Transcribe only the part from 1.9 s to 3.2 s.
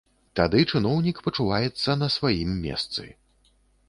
на сваім месцы.